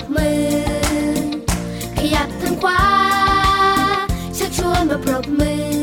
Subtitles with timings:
[0.00, 0.42] บมือ
[1.98, 2.82] ขยับทั้งขวา
[4.38, 5.79] ชักชวนมาปรบมือ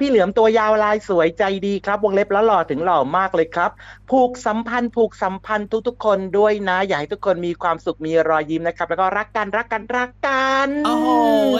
[0.00, 3.70] พี่เหลือมตัวยาวลายสวยใจดีครับ วงเล็บแล้วหล่อถึงหล่อมากเลยครับ
[4.10, 10.98] ผูกสัมพันธ์ผูกสัมพันธ์ทุกๆคนด้วยนะ อยากให้ทุกคนมีความสุขมีรอยยิ้มนะครับ แล้วก็รักกันรักกันรักกันโอ้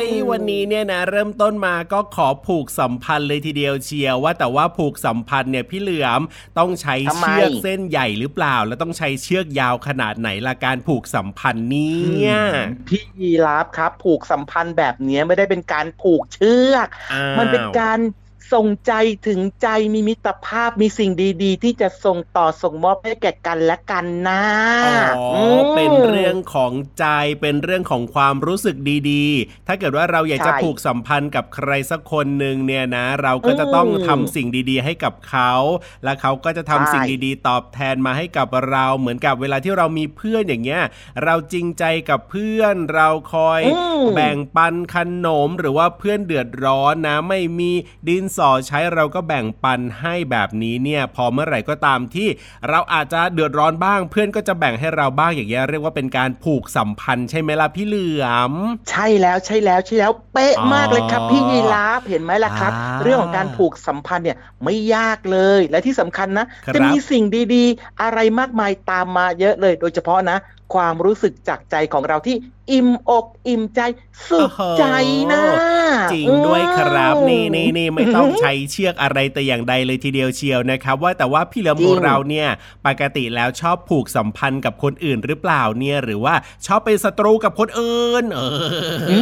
[0.06, 6.20] ยวันนี้เนี่ยนะ เริ่มต้นมาก็ขอผูกสัมพันธ์เลยทีเดียวเชียวว่าแต่ว่าผูกสัมพันธ์เนี่ยพี่เหลือม
[6.58, 12.00] ต้องใช้เชือกเส้นใหญ่หรือเปล่า แล้วต้องใช้เชือกยาวขนาดไหนละการผูกสัมพันธ์นี้
[12.88, 16.88] พี่ยีราฟครับ ผูกสัมพันธ์แบบนี้ไม่ได้เป็นการผูกเชือก
[17.38, 18.00] มันเป็นการ
[18.52, 18.92] ส่งใจ
[19.26, 21.10] ถึงใจมีมิตรภาพมีสิ่ง
[21.42, 24.42] ดีๆ ที่จะส่งต่อส่งมอบให้แก่กันและกันนะ
[25.16, 25.26] อ๋อ
[25.76, 27.06] เป็นเรื่องของใจ
[27.40, 28.76] เป็นเรื่องของความรู้สึก
[29.10, 35.52] ดีๆ ถ้าเกิดว่าเราอยากจะผูกสัมพันธ์กับใครสักคนหนึ่งเนี่ยนะ เราก็จะต้องทำสิ่งดีๆ ให้กับเขา
[36.04, 40.82] และเขาก็จะทำสิ่งดีๆ ตอบแทนมาให้กับเราเหมือนกับเวลาที่เรามีเพื่อนอย่างเงี้ย
[41.24, 43.60] เราจริงใจกับเพื่อนเราคอย
[44.14, 44.96] แบ่งปันข
[45.26, 47.72] นมหรือว่าเพื่อนเดือดร้อนนะ ไม่มี
[48.08, 52.28] ดินสอใช้เราก็แบ่งปันให้แบบนี้เนี่ยพอเมื่อไหร่ก็ตามที่
[52.68, 58.52] เราอาจจะเดือดร้อนบ้าง เพื่อนก็จะแบ่งให้เราบ้างอย่างเงี้ยเรียกว่าเป็นการผูกสัมพันธ์ใช่ไหมล่ะพี่เหลือม
[58.90, 67.24] ใช่แล้วใช่แล้วใช่แล้วเป๊ะมากเลยครับพี่ยีราฟเห็นไหมล่ะครับ เรื่องของการผูกสัมพันธ์เนี่ยไม่ยากเลยและที่สำคัญนะ จะมีสิ่ง
[67.54, 70.38] ดีๆ อะไรมากมายตามมาเยอะเลย โดยเฉพาะนะ
[70.74, 72.36] ความรู้สึกจากใจของเราที่
[72.72, 73.80] อิ่มอกอิ่มใจ
[74.28, 74.84] สุดใจ
[75.32, 75.42] นะ
[76.12, 82.48] จริงด้วยครับนี่นี่นี่ไม่ต้องใช้เชือกอะไรแต่อย่างใดเลยทีเดียวเชียวนะครับ ว่าแต่ว่าพี่เหลือมของเราเนี่ย
[82.86, 86.34] ปกติแล้วชอบผูกสัมพันธ์กับคนอื่นหรือเปล่าเนี่ย หรือว่า
[86.66, 88.40] ชอบเป็นศัตรูกับคนอื่น เอ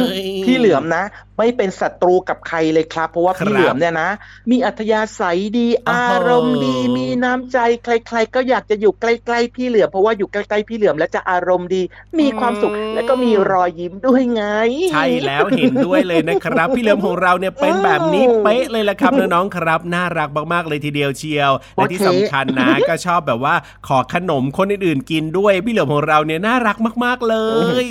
[0.03, 0.05] อ
[0.45, 1.03] พี่เหลือมนะ
[1.37, 4.09] ไม่เป็นศัตรูกับใครเลยครับ เพราะว่าพี่เหลือมเนี่ยนะ
[4.51, 11.81] มีอัธยาศัยดีอารมณ์ดีมีน้ำใจใคร ๆ ก็อยากจะอยู่ใกล้ๆพี่เหลือมเพราะว่าอยู่ใกล้ๆพี่เหลือมแล้วจะอารมณ์ดี
[12.19, 14.43] มีความสุขแล้วก็มีรอยยิ้มด้วยไง
[14.91, 23.55] ใช่แล้วเห็นด้วยเลยนะครับ พี่เหลิมของเราเนี่ยเป็นแบบนี้เป๊ะเลยละครับน้องๆครับ น่ารักมากๆเลยทีเดียวเชียว และที่สำคัญนะ ก็ชอบแบบว่า
[23.87, 27.35] ขอขนมคนอื่นๆกินด้วย พี่เหลิมของเราเนี่ยน่ารักมากๆเล
[27.83, 27.85] ย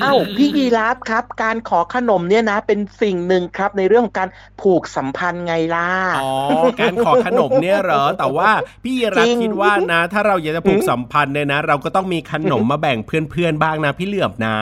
[0.00, 4.28] เอ้าพี่ยีราฟครับ การขอขนมเนี่ยนะ เป็นสิ่งหนึ่งครับในเรื่องของการ
[4.60, 5.88] ผูกสัมพันธ์ไงล่ะ
[6.20, 6.32] อ๋อ
[6.80, 8.50] การขอขนมเนี่ยเหรอแต่ว่า
[8.84, 14.58] พี่ยีรับจริงคิดว่านะ ถ้าเราอยากจะผูกสัมพันธ์เนี่ยนะ เราก็ต้องมีขนมมาแบ่งเพื่อนๆบ้างนะพี่เหลือบนะ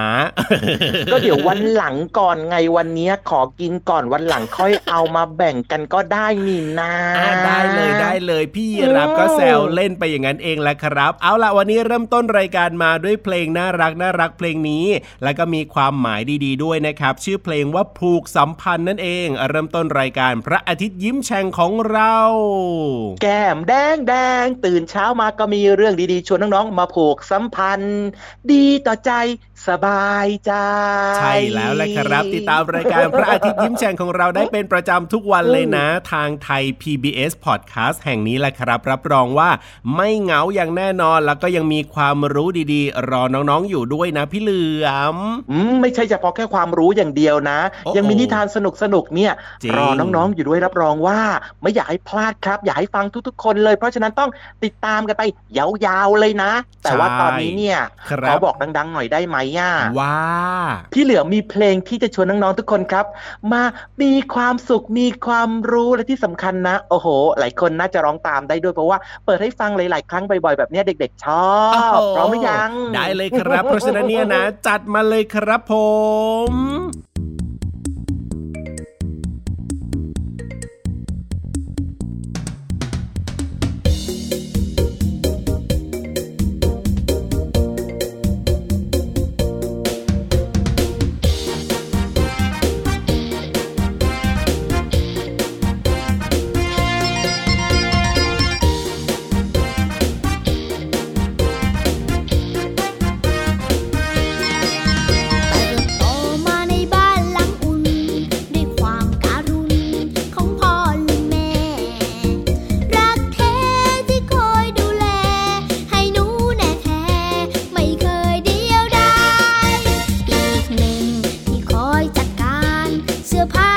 [1.13, 14.87] ก็เดี๋ยววันหลังก่อนไงวันเนี้ยขอกินก่อนวันหลังค่อยเอามาแบ่งกันก็ได้นี่นาอ่าได้เลยได้เลยพี่ยีรับก็แซวเล่นไปอย่างนั้นเองแหละครับ เอาล่ะวันนี้เริ่มต้นรายการมาด้วยเพลงน่ารักน่ารักเพลงนี้
[15.23, 22.17] แล้วก็มีความหมายดีๆด้วยนะครับ ชื่อเพลงว่าผูกสัมพันธ์นั่นเอง เริ่มต้นรายการพระอาทิตย์ยิ้มแฉ่งของเรา
[23.23, 27.88] แก้มแดงแดงตื่นเช้ามาก็มีเรื่องดีๆชวนน้องๆมาผูกสัมพันธ์
[28.53, 29.13] ดีต่อใจ
[29.69, 30.53] สบายใจ
[31.19, 39.51] ใช่แล้วแหละครับ ติดตามรายการพระอาทิตย์ยิ้มแฉ่งของเราได้เป็นประจำทุกวันเลยนะ ทางไทย PBS Podcast แห่งนี้แหละครับ รับรองว่า
[39.97, 45.17] ไม่เหงาอย่างแน่นอนแล้วก็ยังมีความรู้ดีๆ รอน้องๆอยู่ด้วยนะพี่เหลือม
[45.51, 48.59] อืมไม่ใช่เฉพาะแค่ความรู้อย่างเดียวนะโอ้โหยังมีนิทานส
[48.95, 49.33] นุกๆเนี่ย
[49.63, 51.19] จริงรอน้องๆอยู่ด้วยรับรองว่า
[51.63, 54.31] ไม่อยากให้พลาดครับ อยากให้ฟังทุกๆ คนเลย เพราะฉะนั้นต้อง
[54.65, 55.23] ติดตามกันไป
[55.59, 56.53] ยาวๆเลยนะ
[56.83, 57.78] แต่ว่าตอนนี้เนี่ย
[58.11, 59.71] ครัขอบบอกดังๆหน่อยได้ไหมย่า
[60.01, 60.19] ว่า
[60.93, 63.07] พี่เหลือมีเพลงที่จะชวนน้องๆทุกคนครับ
[63.53, 63.63] มา
[64.03, 67.09] มีความสุขมีความรู้และที่สำคัญนะ โอ้โห
[67.39, 75.75] หลายคนน่าจะร้องตามได้ด้วยเพราะว่าเปิดให้ฟังหลายๆ ครั้งบ่อยๆแบบเนี้ยเด็ก ๆ ชอบโอ้โหพร้อมหรือยัง ได้เลยครับ เพราะฉะนั้นเนี่ยนะ จัดมาเลยครับผ
[76.49, 76.53] ม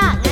[0.10, 0.31] ง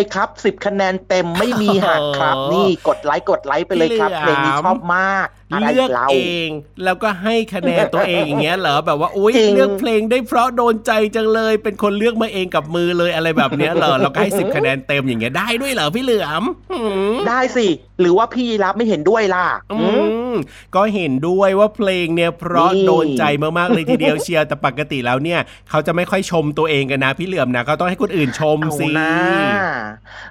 [0.00, 6.48] เลยครับ10คะแนนเต็มไม่มีหักครับโอ้โหนี่กดไลค์กดไลค์ไปเลยครับพี่เพเหลืลอมงนี้ชอบมากอะไร เลือกเราเอง
[6.84, 16.42] แล้วก็ให้คะแนนตัวเองอย่างเงี้ยเหรอแบบว่าอุ้ยจริงเลือกเพลงได้เพราะโดนใจจังเลย เป็นคนเลือกมาเองกับมือเลยอะไรแบบเนี้ยเหรอเราก็ให้สิบคะแนนเต็มอย่างเงี้ยได้ด้วยเหรอพี่เหลือม
[16.72, 16.80] หื
[17.12, 17.66] มได้สิ
[18.00, 19.90] หรือว่าพี่ยีรับไม่เห็นด้วยล่ะอือื
[20.30, 20.34] มม
[20.74, 23.24] ก็เห็นด้วยว่าเพลงเนี่ยเพราะนี่โดนใจ
[23.58, 25.40] มากๆเลยทีเดียวเชียวแต่ปกติแล้วเนี่ย
[25.70, 29.12] เขาจะไม่ค่อยชมตัวเองกันนะ พี่เหลือมนะเขาต้องให้คนอื่นชมเอาสินะ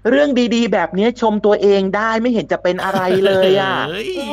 [0.09, 4.25] เรื่องดีๆ แบบนี้ชมตัวเองได้ไม่เห็นจะเป็นอะไรเลยอะเฮ้ยอื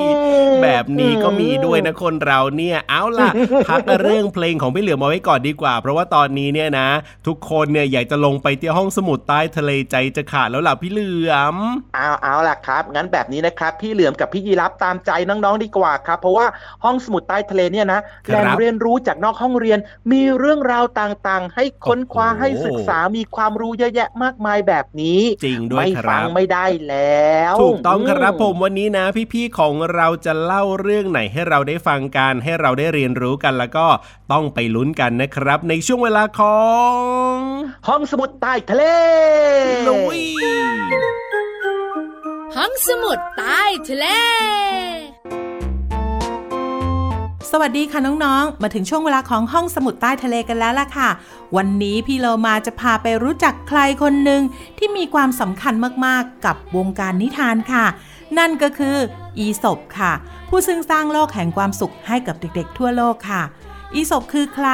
[0.50, 3.30] มแบบนี้ก็มีด้วยนะคนเราเนี่ยเอาล่ะ
[3.68, 6.88] พักเรื่องเพลงของพี่เหลือมเอาไว้ก่อนดีกว่า เพราะว่าตอนนี้เนี่ยนะ
[7.26, 11.56] ทุกคนเนี่ยอยากจะลงไปเที่ยวห้องสมุดใต้ทะเลใจจะขาดแล้วล่ะพี่เหลือม
[11.94, 16.46] เอาเอาล่ะครับ งั้นแบบนี้นะครับพี่เหลือมกับพี่ยีรับตามใจน้องๆดีกว่าครับ เพราะว่า
[16.84, 19.78] ห้องสมุดใต้ทะเลเนี่ยนะแหล่งเรียนรู้จากนอกห้องเรียน
[20.12, 33.86] มีเรื่องราวต่างๆ ให้ค้นคว้าโอ้โหให้ศึกษามีความรู้เยอะแยะมากมายแบบนี้จริงด้วยไม่คฟัรังบไม่ได้แล้ว ถูกต้องครับผมวันนี้นะ พี่ๆของเราจะเล่าเรื่องไหนให้เราได้ฟังกัน ให้เราได้เรียนรู้กันแล้วก็
[34.32, 36.60] ต้องไปลุ้นกันนะครับ ในช่วงเวลาขอ
[37.34, 37.36] ง
[37.88, 38.84] ห้องสมุดใต้ทะเล
[39.88, 40.20] ลุย
[42.56, 44.06] ห้องสมุดใต้ทะเล
[47.52, 51.08] สวัสดีค่ะน้องๆ มาถึงช่วงเวลาของห้องสมุดใต้ทะเลกันแล้วล่ะค่ะ
[51.56, 54.42] วันนี้พี่โลมาจะพาไปรู้จักใครคนหนึ่ง
[54.78, 55.74] ที่มีความสำคัญ
[56.06, 57.84] มากๆกับวงการนิทานค่ะ
[58.38, 58.96] นั่นก็คือ
[59.38, 60.12] อีศบค่ะ
[60.48, 63.42] ผู้ซึ่งสร้างโลกแห่งความสุขให้กับเด็กๆ ทั่วโลกค่ะ
[63.94, 64.68] อีศบคือใคร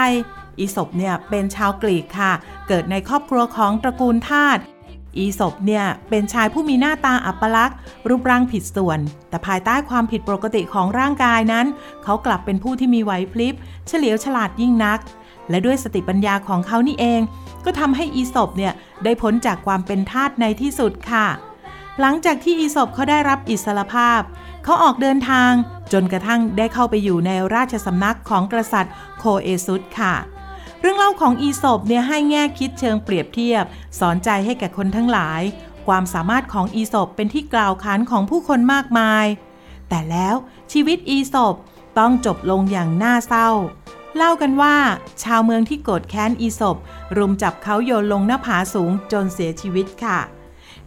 [0.59, 2.32] อีศบเนี่ยเป็นชาวกรีกค่ะ
[2.68, 4.59] เกิดในครอบครัวของตระกูลทาส
[5.18, 7.78] อีศบเนี่ยเป็นชายผู้มีหน้าตาอัปลักษณ์
[8.09, 11.66] รูปร่างผิดส่วน แต่ภายใต้ความผิดปกติของร่างกายนั้น
[12.04, 13.54] เขากลับเป็นผู้ที่มีไหวพลิบ
[13.87, 14.99] เฉลียวฉลาดยิ่งนัก
[15.50, 17.21] และด้วยสติปัญญาของเขานี่เอง
[17.64, 18.73] ก็ทำให้อีศบเนี่ย
[19.04, 21.26] ได้พ้นจากความเป็นทาสในที่สุดค่ะ
[22.00, 24.20] หลังจากที่อีศบเขาได้รับอิสรภาพ
[24.64, 25.52] เขาออกเดินทาง
[25.92, 30.14] จนกระทั่งได้เข้าไปอยู่ในราชสำนักของกษัตริย์โคเอซุสค่ะ
[30.80, 33.64] เรื่องเล่าของอีสบเนี่ยให้แง่คิดเชิงเปรียบเทียบ
[33.99, 35.42] สอนใจให้แก่คนทั้งหลาย
[35.87, 39.26] ความสามารถของอีสบเป็นที่กล่าวขานของผู้คนมากมาย
[39.88, 40.34] แต่แล้ว
[40.72, 41.54] ชีวิตอีสบ
[41.99, 43.49] ต้องจบลงอย่างน่าเศร้า
[44.16, 44.76] เล่ากันว่า
[45.22, 46.76] ชาวเมืองที่โกรธแค้นอีสบ
[47.16, 50.18] รุมจับเขาโยนลงหน้าผาสูงจนเสียชีวิตค่ะ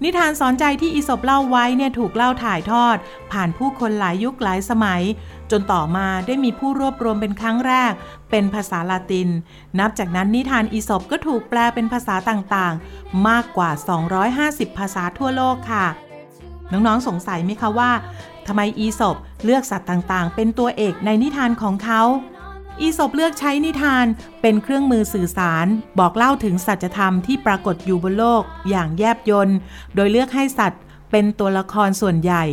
[0.03, 2.97] นิทานสอนใจที่อีสบเล่าไว้เนี่ยถูกเล่าถ่ายทอด
[3.31, 5.01] ผ่านผู้คนหลายยุคหลายสมัย
[5.51, 7.91] จนต่อมาได้มีผู้รวบรวมเป็นครั้งแรก
[8.31, 9.29] เป็นภาษาลาติน
[9.79, 13.69] นับจากนั้นนิทานอีสบก็ถูกแปลเป็นภาษาต่างๆ มากกว่า
[14.23, 15.85] 250 ภาษาทั่วโลกค่ะ
[16.71, 17.91] น้องๆสงสัยไหมคะว่า
[18.47, 22.01] ทำไมอีสบเลือกสัตว์ต่างๆ เป็นตัวเอกในนิทานของเขา
[22.79, 24.05] อีสบเลือกใช้นิทาน
[24.41, 25.67] เป็นเครื่องมือสื่อสาร
[25.99, 29.57] บอกเล่าถึงสัจธรรมที่ปรากฏอยู่บนโลก อย่างแยบยนต์
[29.95, 32.43] โดยเลือกให้สัตว์ เป็นตัวละครส่วนใหญ่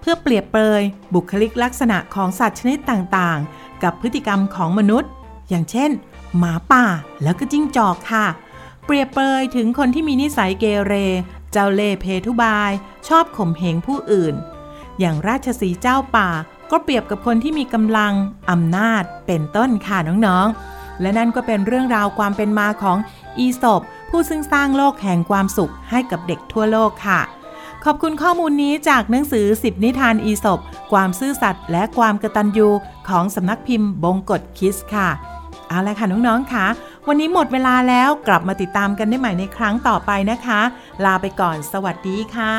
[0.00, 0.82] เพื่อเปรียบเปรย
[1.14, 5.10] บุคลิกลักษณะของสัตว์ชนิดต่างๆ กับพฤติกรรมของมนุษย์
[5.48, 5.90] อย่างเช่น
[6.38, 6.84] หมาป่า
[7.22, 8.26] แล้วก็จิ้งจอกค่ะ
[8.84, 10.94] เปรียบเปรยถึงคนที่มีนิสัยเกเร
[11.52, 12.72] เจ้าเล่ห์เพทุบาย
[13.08, 14.34] ชอบข่มเหงผู้อื่น
[14.98, 16.28] อย่างราชสีเจ้าป่า
[16.70, 18.12] ก็เปรียบกับคนที่มีกำลัง
[18.50, 22.98] อำนาจเป็นต้นค่ะน้องๆ และนั่นก็เป็นเรื่องราวความเป็นมาของ
[23.38, 27.20] อีสบผู้ซึ่งสร้างโลกแห่งความสุขให้กับเด็กทั่วโลกค่ะ
[27.84, 30.58] ขอบคุณข้อมูลนี้จากหนังสือ10นิทานอีสบ
[30.92, 32.68] ความซื่อสัตย์และความกระตัญญู
[33.08, 35.08] ของสำนักพิมพ์บงกฎคิสค่ะ
[35.68, 36.66] เอาละค่ะน้องๆค่ะ
[37.06, 40.60] วันนี้หมดเวลาแล้วกลับมาติดตามกันได้ใหม่ในครั้งต่อไปนะคะ
[41.04, 42.54] ลาไปก่อนสวัสดีค่ะ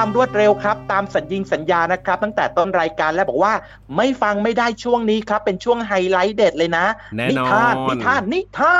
[0.00, 3.54] ความรวดเร็วครับ ตามสัญญิงสัญญานะครับ ตั้งแต่ต้นรายการแล้วบอกว่า
[3.96, 8.78] ไม่ฟังไม่ได้ช่วงนี้ครับ เป็นช่วงไฮไลท์เด็ดเลยนะแน่นอนทานนิทานนิทา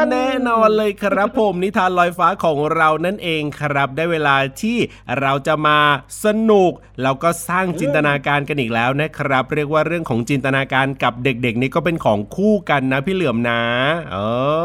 [0.00, 4.78] นแน่นอนเลยครับผมนิทานลอยฟ้าของเรานั่นเองครับ ได้เวลาที่
[5.20, 5.78] เราจะมา
[6.24, 13.62] สนุกแล้วก็สร้างจินตนาการกันอีกแล้วนะครับ เรียกว่าเรื่องของจินตนาการกับเด็กๆ นี่ก็เป็นของคู่กันนะพี่เหลือมนะ
[14.12, 14.16] เอ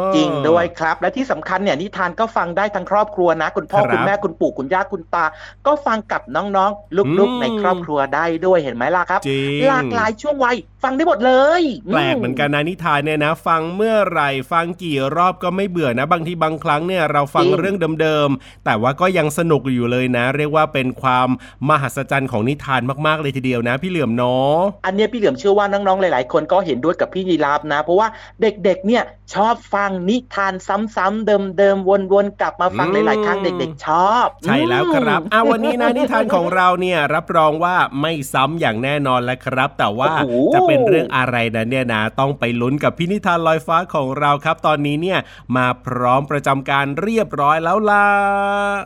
[0.10, 5.26] อจริงด้วยครับ และที่สำคัญเนี่ยนิทานก็ฟังได้ทั้งครอบครัวนะ คุณพ่อครับคุณแม่คุณปู่คุณย่าคุณตา
[5.68, 21.28] ก็ฟังกับน้องๆ ลูกอืมๆในครอบครัวได้ด้วยเห็นไหมล่ะครับจริงหลากหลายช่วงวัยฟังได้หมดเลย แปลกเหมือนกันนะนิทานเนี่ยนะ ฟังเมื่อไหร่ฟังกี่รอบก็ไม่เบื่อนะ บางทีบางครั้งเนี่ยเราฟังเรื่องเดิมๆ แต่ว่าก็ยังสนุกอยู่เลยนะ เรียกว่าเป็นความ
[21.70, 24.56] มหัศจรรย์ของนิทานมากๆเลยทีเดียวนะ พี่เหลือมเนาะ
[24.86, 28.08] อันเนี้ยพี่เหลือมเชื่อว่าน้องๆหลายๆ คนก็เห็นด้วยกับพี่ยีราฟนะ เพราะว่า
[28.42, 29.04] เด็กๆเนี่ย
[29.34, 45.20] ชอบฟังนิทานซ้ำๆเดิมๆวนๆกลับมาฟังอืมหลายๆครั้งเด็ก ๆ ชอบ ใช่แล้วครับอืมอะวันนี้นะนิทานของเราเนี่ยรับรองว่าไม่ซ้ำอย่างแน่นอนแล้วครับ แต่ว่าโอ้โหจะเป็นเรื่องอะไรนั้นเนี่ยนะต้องไปลุ้นกับพี่นิทานลอยฟ้าของเราครับ ตอนนี้เนี่ย
[45.56, 48.06] มาพร้อมประจำการเรียบร้อยแล้วล่ะ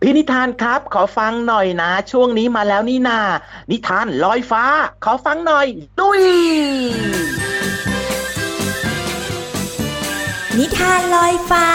[0.03, 3.19] พี่นิทานครับขอฟังหน่อยนะ ช่วงนี้มาแล้วนี่นา
[3.71, 4.63] นิทานลอยฟ้า
[5.05, 5.67] ขอฟังหน่อย
[5.99, 6.23] ดุย
[10.57, 11.67] นิทานลอยฟ้า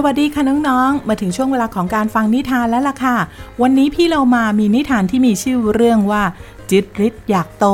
[0.00, 3.16] สวัสดีค่ะน้องๆ มาถึงช่วงเวลาของการฟังนิทานแล้วล่ะค่ะ
[3.62, 6.22] วันนี้พี่เรามามีนิทานที่มีชื่อเรื่องว่า
[6.70, 7.66] จิตริศอยากโต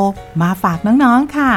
[0.42, 1.52] มาฝากน้องๆค่ะ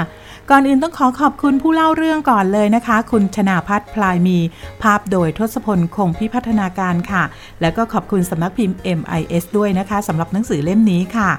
[0.50, 4.38] ก่อนอื่นต้องขอขอบคุณผู้เล่าเรื่องก่อนเลยนะคะ คุณชนาพัฒน์พลายมี
[4.82, 7.24] ภาพโดยทศพลคงพิพัฒนาการค่ะ
[7.62, 11.30] แล้วก็ขอบคุณสำนักพิมพ์ MIS ด้วยนะคะสำหรับหนังสือเล่มนี้ค่ะ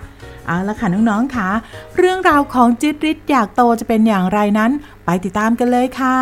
[0.47, 1.49] เอาละค่ะน้องๆค่ะ
[1.97, 4.71] เรื่องราวของจิตริศอยากโตจะเป็นอย่างไรนั้น
[5.05, 6.19] ไปติดตามกันเลยค่ะ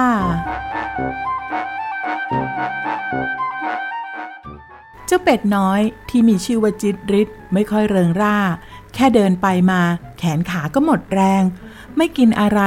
[5.06, 8.38] เจ้าเป็ดน้อยที่มีชื่อว่าจิตริศไม่ค่อยเริงร่า
[8.94, 9.80] แค่เดินไปมา
[10.18, 11.42] แขนขาก็หมดแรง
[11.96, 12.60] ไม่กินอะไร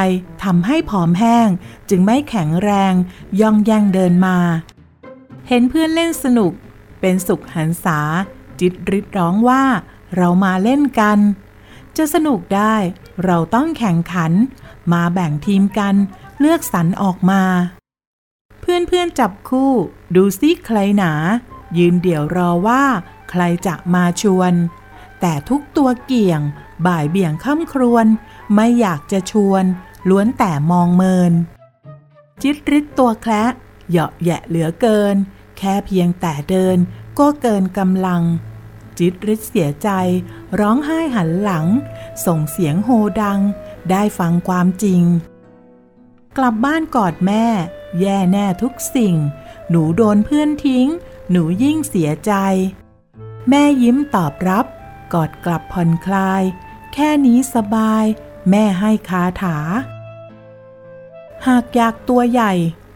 [0.43, 1.48] ทำให้ผอมแห้ง
[1.89, 2.93] จึงไม่แข็งแรง
[3.41, 4.38] ย่องแย่งเดินมา
[5.48, 6.52] เห็นเพื่อนเล่นสนุก
[7.00, 8.00] เป็นสุขหันษา
[8.60, 9.63] จิตริศร้องว่า
[10.15, 11.19] เรามาเล่นกัน
[11.98, 12.76] จะสนุกได้
[13.26, 14.32] เราต้องแข่งขัน
[14.93, 15.95] มาแบ่งทีมกัน
[16.39, 17.43] เลือกสรรออกมา
[18.69, 19.71] เพื่อนๆจับคู่
[20.15, 21.13] ดูซิใครหนา
[21.77, 22.84] ยืนเดี่ยวรอว่า
[23.29, 24.53] ใครจะมาชวน
[25.21, 26.41] แต่ทุกตัวเกี่ยง
[26.88, 28.05] บ่ายเบี่ยงค่ำครวน
[28.55, 29.63] ไม่อยากจะชวน
[30.10, 31.34] ล้วนแต่มองเมิน
[32.41, 33.45] จิตริดตัวแคละ
[33.89, 35.15] เหยาะแยะเหลือเกิน
[35.58, 36.77] แค่เพียงแต่เดิน
[37.19, 38.21] ก็เกินกำลัง
[38.97, 39.89] จิตริดเสียใจ
[40.60, 41.65] ร้องไห้หันหลัง
[42.25, 42.89] ส่งเสียงโฮ
[43.21, 43.39] ดัง
[43.91, 45.01] ได้ฟังความจริง
[46.38, 47.45] กลับบ้านกอดแม่
[47.99, 49.15] แย่แน่ทุกสิ่ง
[49.69, 50.88] หนูโดนเพื่อนทิ้ง
[51.32, 52.34] หนูยิ่งเสียใจ
[53.49, 54.65] แม่ยิ้มตอบรับ
[55.13, 56.43] กอดกลับผ่อนคลาย
[56.93, 58.04] แค่นี้สบาย
[58.49, 59.58] แม่ให้คาถา
[61.47, 62.54] หากอยากตัวใหญ่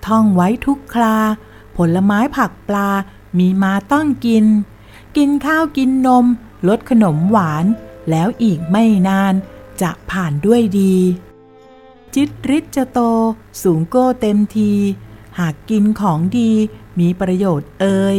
[0.08, 1.18] ท่องไว้ทุกครา
[1.78, 2.90] ผลไม้ผักปลา
[3.38, 4.46] มีมาต้องกิน
[5.18, 6.26] กินข้าวกินนม
[6.68, 7.66] ลดขนมหวาน
[8.10, 9.34] แล้วอีกไม่นาน
[9.82, 10.96] จะผ่านด้วยดี
[12.16, 13.00] จิตริศจะโต
[13.64, 14.72] สูงโก้เต็มที
[15.40, 16.52] หากกินของดี
[17.00, 18.18] มีประโยชน์เอ่ย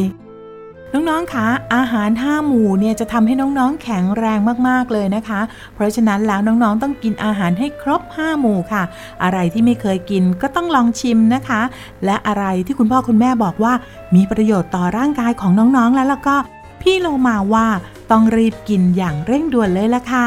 [0.93, 5.41] น้องๆ คะ อาหารห้าหมู่เนี่ยจะทำให้น้องๆ แข็งแรงมากๆ เลยนะคะ
[5.75, 8.83] เพราะฉะนั้นแล้วน้องๆ ต้องกินอาหารให้ครบห้าหมู่ค่ะ
[9.23, 11.61] อะไรที่ไม่เคยกินก็ต้องลองชิมนะคะ
[12.05, 13.73] และอะไรที่คุณพ่อคุณแม่บอกว่า
[14.15, 16.37] มีประโยชน์ต่อร่างกายของน้องๆ แล้วแล้วก็
[16.81, 17.67] พี่โลมาว่า
[18.11, 20.27] ต้องรีบกินอย่างเร่งด่วนเลยละค่ะ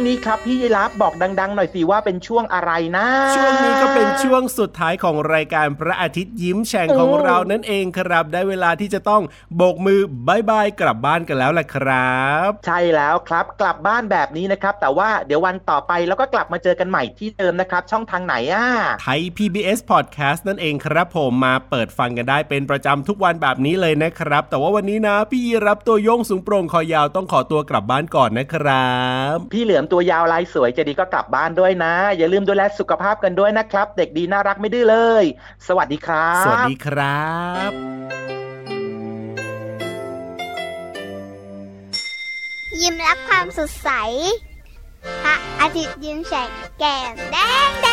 [0.00, 9.22] วงนี้ครับพี่ยีรับบอกดัง ๆ หน่อยสิว่าเป็นช่วงอะไรนะ ช่วงนี้ก็เป็นช่วงสุดท้ายของรายการพระอาทิตย์ยิ้มแฉ่งของเรานั่นเองครับ ได้เวลาที่จะต้อง
[9.56, 18.64] โบกมือบายบายกลับบ้านกันแล้วล่ะครับ ใช่แล้วครับกลับบ้านแบบนี้นะครับ แต่ว่าเดี๋ยววันต่อไปแล้วก็กลับมาเจอกันใหม่ที่เดิมนะครับ ช่องทางไหนอะ
[19.02, 28.98] ไทย PBS Podcast นั่นเองครับ ผมมาเปิดฟังกันได้เป็นประจำทุกวันแบบนี้เลยนะครับ แต่ว่าวันนี้นะ พี่รับตัวโยงสูงโปร่งคอยาวต้องขอตัวกลับบ้านก่อนนะครั
[29.34, 35.24] บ พี่เหลือมตัวยาวลายสวยใจะดีก็กลับบ้านด้วยนะ อย่าลืมดูแลสุขภาพกันด้วยนะครับ เด็กดีน่ารักไม่ดื้อเลย
[35.68, 37.30] สวัสดีครับ สวัสดีครั
[37.68, 37.70] บ
[42.80, 43.90] ยิ้มรับความสดใส
[45.22, 46.48] พระอาทิตย์ยิ้มแฉก
[46.78, 47.36] แก้มแด
[47.68, 47.88] งแด